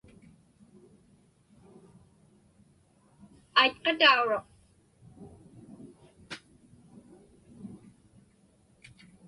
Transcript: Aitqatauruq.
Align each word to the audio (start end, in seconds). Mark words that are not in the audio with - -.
Aitqatauruq. 3.61 4.45